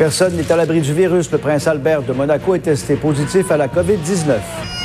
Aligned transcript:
Personne 0.00 0.34
n'est 0.34 0.50
à 0.50 0.56
l'abri 0.56 0.80
du 0.80 0.94
virus. 0.94 1.30
Le 1.30 1.36
prince 1.36 1.66
Albert 1.66 2.00
de 2.00 2.14
Monaco 2.14 2.54
est 2.54 2.60
testé 2.60 2.94
positif 2.94 3.50
à 3.50 3.58
la 3.58 3.68
COVID-19. 3.68 4.79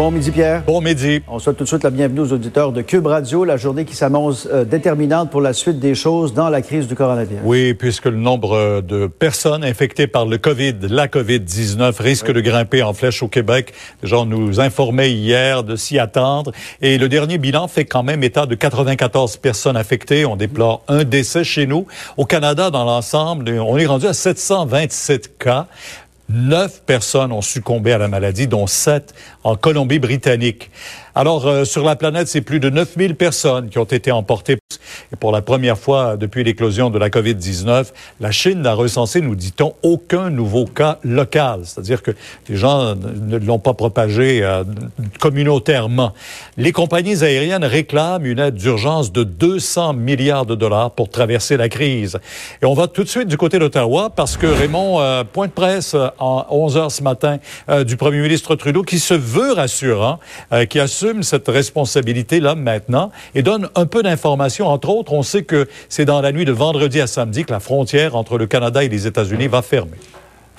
Bon 0.00 0.10
midi, 0.10 0.30
Pierre. 0.30 0.62
Bon 0.66 0.80
midi. 0.80 1.20
On 1.28 1.38
souhaite 1.38 1.58
tout 1.58 1.64
de 1.64 1.68
suite 1.68 1.84
la 1.84 1.90
bienvenue 1.90 2.20
aux 2.20 2.32
auditeurs 2.32 2.72
de 2.72 2.80
Cube 2.80 3.04
Radio, 3.04 3.44
la 3.44 3.58
journée 3.58 3.84
qui 3.84 3.94
s'annonce 3.94 4.48
euh, 4.50 4.64
déterminante 4.64 5.30
pour 5.30 5.42
la 5.42 5.52
suite 5.52 5.78
des 5.78 5.94
choses 5.94 6.32
dans 6.32 6.48
la 6.48 6.62
crise 6.62 6.88
du 6.88 6.94
coronavirus. 6.94 7.42
Oui, 7.44 7.74
puisque 7.74 8.06
le 8.06 8.16
nombre 8.16 8.80
de 8.80 9.08
personnes 9.08 9.62
infectées 9.62 10.06
par 10.06 10.24
le 10.24 10.38
COVID, 10.38 10.76
la 10.88 11.06
COVID-19, 11.06 12.00
risque 12.00 12.32
de 12.32 12.40
grimper 12.40 12.82
en 12.82 12.94
flèche 12.94 13.22
au 13.22 13.28
Québec. 13.28 13.74
Les 14.02 14.08
gens 14.08 14.24
nous 14.24 14.58
informaient 14.58 15.12
hier 15.12 15.64
de 15.64 15.76
s'y 15.76 15.98
attendre. 15.98 16.52
Et 16.80 16.96
le 16.96 17.10
dernier 17.10 17.36
bilan 17.36 17.68
fait 17.68 17.84
quand 17.84 18.02
même 18.02 18.24
état 18.24 18.46
de 18.46 18.54
94 18.54 19.36
personnes 19.36 19.76
infectées. 19.76 20.24
On 20.24 20.36
déplore 20.36 20.82
un 20.88 21.04
décès 21.04 21.44
chez 21.44 21.66
nous. 21.66 21.86
Au 22.16 22.24
Canada, 22.24 22.70
dans 22.70 22.84
l'ensemble, 22.84 23.50
on 23.50 23.76
est 23.76 23.84
rendu 23.84 24.06
à 24.06 24.14
727 24.14 25.36
cas. 25.36 25.66
Neuf 26.32 26.82
personnes 26.86 27.32
ont 27.32 27.42
succombé 27.42 27.92
à 27.92 27.98
la 27.98 28.06
maladie, 28.06 28.46
dont 28.46 28.68
sept 28.68 29.14
en 29.42 29.56
Colombie-Britannique. 29.56 30.70
Alors, 31.16 31.46
euh, 31.46 31.64
sur 31.64 31.84
la 31.84 31.96
planète, 31.96 32.28
c'est 32.28 32.40
plus 32.40 32.60
de 32.60 32.70
9000 32.70 33.16
personnes 33.16 33.68
qui 33.68 33.78
ont 33.78 33.84
été 33.84 34.12
emportées. 34.12 34.58
Et 35.12 35.16
pour 35.16 35.32
la 35.32 35.42
première 35.42 35.76
fois 35.76 36.16
depuis 36.16 36.44
l'éclosion 36.44 36.88
de 36.88 36.98
la 36.98 37.10
COVID-19, 37.10 37.86
la 38.20 38.30
Chine 38.30 38.62
n'a 38.62 38.74
recensé, 38.74 39.20
nous 39.20 39.34
dit-on, 39.34 39.74
aucun 39.82 40.30
nouveau 40.30 40.66
cas 40.66 40.98
local. 41.02 41.62
C'est-à-dire 41.64 42.02
que 42.02 42.12
les 42.48 42.56
gens 42.56 42.94
ne 42.94 43.36
l'ont 43.38 43.58
pas 43.58 43.74
propagé 43.74 44.40
euh, 44.42 44.62
communautairement. 45.18 46.12
Les 46.56 46.70
compagnies 46.70 47.24
aériennes 47.24 47.64
réclament 47.64 48.24
une 48.24 48.38
aide 48.38 48.54
d'urgence 48.54 49.10
de 49.10 49.24
200 49.24 49.94
milliards 49.94 50.46
de 50.46 50.54
dollars 50.54 50.92
pour 50.92 51.08
traverser 51.08 51.56
la 51.56 51.68
crise. 51.68 52.20
Et 52.62 52.66
on 52.66 52.74
va 52.74 52.86
tout 52.86 53.02
de 53.02 53.08
suite 53.08 53.26
du 53.26 53.36
côté 53.36 53.58
d'Ottawa 53.58 54.10
parce 54.14 54.36
que 54.36 54.46
Raymond, 54.46 55.00
euh, 55.00 55.24
point 55.24 55.48
de 55.48 55.52
presse 55.52 55.96
en 56.20 56.44
11 56.50 56.76
heures 56.76 56.92
ce 56.92 57.02
matin 57.02 57.38
du 57.86 57.96
premier 57.96 58.20
ministre 58.20 58.54
Trudeau 58.54 58.82
qui 58.82 58.98
se 58.98 59.14
veut 59.14 59.52
rassurant, 59.52 60.18
qui 60.68 60.78
a 60.78 60.86
assume 60.90 61.22
cette 61.22 61.46
responsabilité-là 61.46 62.56
maintenant 62.56 63.12
et 63.36 63.42
donne 63.42 63.68
un 63.76 63.86
peu 63.86 64.02
d'informations. 64.02 64.66
Entre 64.66 64.88
autres, 64.88 65.12
on 65.12 65.22
sait 65.22 65.44
que 65.44 65.68
c'est 65.88 66.04
dans 66.04 66.20
la 66.20 66.32
nuit 66.32 66.44
de 66.44 66.50
vendredi 66.50 67.00
à 67.00 67.06
samedi 67.06 67.44
que 67.44 67.52
la 67.52 67.60
frontière 67.60 68.16
entre 68.16 68.38
le 68.38 68.48
Canada 68.48 68.82
et 68.82 68.88
les 68.88 69.06
États-Unis 69.06 69.46
va 69.46 69.62
fermer. 69.62 69.98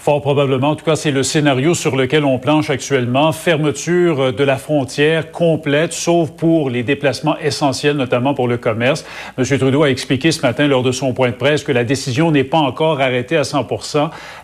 Fort 0.02 0.24
probablement. 0.24 0.72
En 0.72 0.76
tout 0.76 0.84
cas, 0.84 0.96
c'est 0.96 1.12
le 1.12 1.22
scénario 1.22 1.76
sur 1.76 1.96
lequel 1.96 2.26
on 2.26 2.40
planche 2.40 2.72
actuellement. 2.72 3.32
Fermeture 3.32 4.34
de 4.34 4.44
la 4.44 4.58
frontière 4.58 5.32
complète, 5.32 5.94
sauf 5.94 6.32
pour 6.32 6.72
les 6.72 6.82
déplacements 6.82 7.38
essentiels, 7.38 7.98
notamment 7.98 8.34
pour 8.34 8.48
le 8.48 8.58
commerce. 8.58 9.06
M. 9.38 9.46
Trudeau 9.46 9.84
a 9.84 9.92
expliqué 9.92 10.32
ce 10.32 10.42
matin 10.42 10.66
lors 10.66 10.82
de 10.82 10.92
son 10.92 11.14
point 11.14 11.30
de 11.30 11.36
presse 11.36 11.64
que 11.64 11.72
la 11.72 11.84
décision 11.84 12.32
n'est 12.32 12.44
pas 12.44 12.58
encore 12.58 13.00
arrêtée 13.00 13.38
à 13.38 13.44
100 13.44 13.68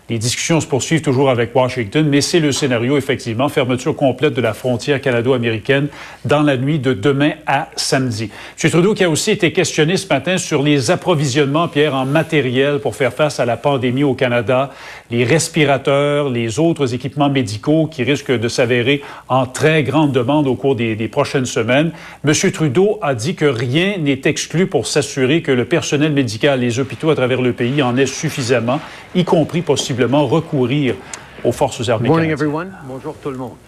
Les 0.08 0.20
discussions 0.20 0.60
se 0.60 0.66
poursuivent 0.68 1.02
toujours 1.02 1.28
avec 1.28 1.52
Washington, 1.56 2.06
mais 2.08 2.20
c'est 2.20 2.38
le 2.38 2.52
scénario, 2.52 2.96
effectivement. 2.96 3.48
Fermeture 3.48 3.96
complète 3.96 4.34
de 4.34 4.40
la 4.40 4.54
frontière 4.54 5.00
canado-américaine 5.00 5.88
dans 6.24 6.42
la 6.42 6.56
nuit 6.56 6.78
de 6.78 6.92
demain 6.92 7.32
à 7.48 7.68
samedi. 7.74 8.30
M. 8.62 8.70
Trudeau 8.70 8.94
qui 8.94 9.02
a 9.02 9.10
aussi 9.10 9.32
été 9.32 9.50
questionné 9.50 9.96
ce 9.96 10.06
matin 10.06 10.38
sur 10.38 10.62
les 10.62 10.92
approvisionnements, 10.92 11.66
Pierre, 11.66 11.96
en 11.96 12.06
matériel 12.06 12.78
pour 12.78 12.94
faire 12.94 13.12
face 13.12 13.40
à 13.40 13.44
la 13.44 13.56
pandémie 13.56 14.04
au 14.04 14.14
Canada, 14.14 14.70
les 15.10 15.24
respirateurs, 15.48 16.28
les 16.28 16.58
autres 16.58 16.94
équipements 16.94 17.30
médicaux 17.30 17.86
qui 17.86 18.02
risquent 18.02 18.38
de 18.38 18.48
s'avérer 18.48 19.02
en 19.28 19.46
très 19.46 19.82
grande 19.82 20.12
demande 20.12 20.46
au 20.46 20.54
cours 20.54 20.76
des, 20.76 20.94
des, 20.94 21.08
prochaines 21.08 21.46
semaines. 21.46 21.90
M. 22.22 22.34
Trudeau 22.52 22.98
a 23.00 23.14
dit 23.14 23.34
que 23.34 23.46
rien 23.46 23.96
n'est 23.96 24.20
exclu 24.24 24.66
pour 24.66 24.86
s'assurer 24.86 25.40
que 25.40 25.50
le 25.50 25.64
personnel 25.64 26.12
médical, 26.12 26.60
les 26.60 26.78
hôpitaux 26.78 27.08
à 27.08 27.14
travers 27.14 27.40
le 27.40 27.54
pays 27.54 27.82
en 27.82 27.96
aient 27.96 28.04
suffisamment, 28.04 28.78
y 29.14 29.24
compris 29.24 29.62
possiblement 29.62 30.26
recourir 30.26 30.96
aux 31.44 31.52
forces 31.52 31.88
armées. 31.88 32.10
Bonjour 32.10 33.14
tout 33.22 33.30
le 33.30 33.38
monde. 33.38 33.67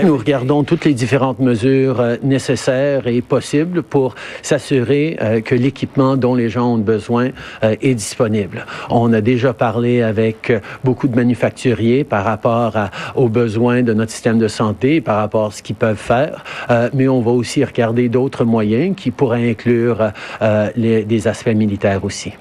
Nous 0.00 0.16
regardons 0.16 0.64
toutes 0.64 0.86
les 0.86 0.94
différentes 0.94 1.38
mesures 1.38 2.00
euh, 2.00 2.16
nécessaires 2.22 3.06
et 3.06 3.20
possibles 3.20 3.82
pour 3.82 4.14
s'assurer 4.40 5.18
euh, 5.20 5.42
que 5.42 5.54
l'équipement 5.54 6.16
dont 6.16 6.34
les 6.34 6.48
gens 6.48 6.74
ont 6.74 6.78
besoin 6.78 7.28
euh, 7.62 7.76
est 7.82 7.94
disponible. 7.94 8.64
On 8.88 9.12
a 9.12 9.20
déjà 9.20 9.52
parlé 9.52 10.00
avec 10.00 10.50
beaucoup 10.82 11.08
de 11.08 11.16
manufacturiers 11.16 12.04
par 12.04 12.24
rapport 12.24 12.74
aux 13.16 13.28
besoins 13.28 13.82
de 13.82 13.92
notre 13.92 14.12
système 14.12 14.38
de 14.38 14.48
santé, 14.48 15.02
par 15.02 15.16
rapport 15.18 15.48
à 15.48 15.50
ce 15.50 15.62
qu'ils 15.62 15.76
peuvent 15.76 15.96
faire, 15.96 16.42
mais 16.94 17.08
on 17.08 17.20
va 17.20 17.30
aussi 17.32 17.64
regarder 17.64 18.08
d'autres 18.08 18.44
moyens 18.44 18.96
qui 18.96 19.10
pourraient 19.10 19.50
inclure 19.50 20.12
des 20.76 21.28
aspects 21.28 21.48
militaires 21.48 22.04
aussi. 22.04 22.32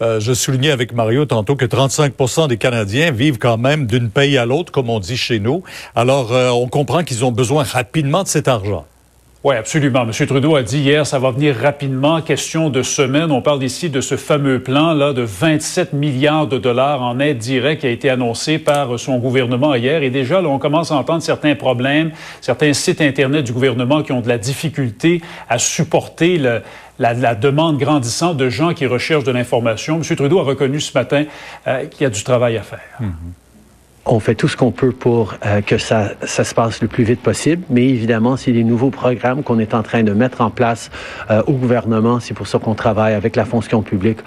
Euh, 0.00 0.20
je 0.20 0.32
soulignais 0.32 0.70
avec 0.70 0.92
Mario 0.92 1.24
tantôt 1.24 1.56
que 1.56 1.64
35% 1.64 2.48
des 2.48 2.56
Canadiens 2.56 3.10
vivent 3.10 3.38
quand 3.38 3.58
même 3.58 3.86
d'une 3.86 4.10
pays 4.10 4.38
à 4.38 4.46
l'autre, 4.46 4.72
comme 4.72 4.90
on 4.90 5.00
dit 5.00 5.16
chez 5.16 5.40
nous. 5.40 5.62
Alors, 5.96 6.32
euh, 6.32 6.50
on 6.50 6.68
comprend 6.68 7.02
qu'ils 7.02 7.24
ont 7.24 7.32
besoin 7.32 7.64
rapidement 7.64 8.22
de 8.22 8.28
cet 8.28 8.48
argent. 8.48 8.86
Oui, 9.44 9.54
absolument. 9.54 10.02
M. 10.02 10.26
Trudeau 10.26 10.56
a 10.56 10.64
dit 10.64 10.80
hier, 10.80 11.06
ça 11.06 11.20
va 11.20 11.30
venir 11.30 11.54
rapidement, 11.54 12.20
question 12.20 12.70
de 12.70 12.82
semaines. 12.82 13.30
On 13.30 13.40
parle 13.40 13.62
ici 13.62 13.88
de 13.88 14.00
ce 14.00 14.16
fameux 14.16 14.60
plan-là 14.60 15.12
de 15.12 15.22
27 15.22 15.92
milliards 15.92 16.48
de 16.48 16.58
dollars 16.58 17.02
en 17.02 17.20
aide 17.20 17.38
directe 17.38 17.82
qui 17.82 17.86
a 17.86 17.90
été 17.90 18.10
annoncé 18.10 18.58
par 18.58 18.98
son 18.98 19.18
gouvernement 19.18 19.76
hier. 19.76 20.02
Et 20.02 20.10
déjà, 20.10 20.40
là, 20.40 20.48
on 20.48 20.58
commence 20.58 20.90
à 20.90 20.96
entendre 20.96 21.22
certains 21.22 21.54
problèmes, 21.54 22.10
certains 22.40 22.72
sites 22.72 23.00
Internet 23.00 23.44
du 23.44 23.52
gouvernement 23.52 24.02
qui 24.02 24.10
ont 24.10 24.22
de 24.22 24.28
la 24.28 24.38
difficulté 24.38 25.22
à 25.48 25.60
supporter 25.60 26.36
la, 26.98 27.34
demande 27.36 27.78
grandissante 27.78 28.36
de 28.36 28.48
gens 28.48 28.74
qui 28.74 28.86
recherchent 28.86 29.22
de 29.22 29.30
l'information. 29.30 30.00
M. 30.02 30.16
Trudeau 30.16 30.40
a 30.40 30.42
reconnu 30.42 30.80
ce 30.80 30.92
matin 30.98 31.26
euh, 31.68 31.86
qu'il 31.86 32.02
y 32.02 32.06
a 32.06 32.10
du 32.10 32.24
travail 32.24 32.56
à 32.56 32.62
faire. 32.62 32.80
Mm 32.98 33.06
-hmm. 33.06 33.47
On 34.10 34.20
fait 34.20 34.34
tout 34.34 34.48
ce 34.48 34.56
qu'on 34.56 34.70
peut 34.70 34.92
pour 34.92 35.34
euh, 35.44 35.60
que 35.60 35.76
ça, 35.76 36.12
se 36.24 36.54
passe 36.54 36.80
le 36.80 36.88
plus 36.88 37.04
vite 37.04 37.20
possible, 37.20 37.62
mais 37.68 37.86
évidemment, 37.86 38.38
c'est 38.38 38.52
des 38.52 38.64
nouveaux 38.64 38.88
programmes 38.88 39.42
qu'on 39.42 39.58
est 39.58 39.74
en 39.74 39.82
train 39.82 40.02
de 40.02 40.12
mettre 40.12 40.40
en 40.40 40.48
place 40.48 40.90
euh, 41.30 41.42
au 41.46 41.52
gouvernement. 41.52 42.18
C'est 42.18 42.32
pour 42.32 42.46
ça 42.46 42.58
qu'on 42.58 42.74
travaille 42.74 43.12
avec 43.12 43.36
la 43.36 43.44
fonction 43.44 43.82
publique 43.82 44.20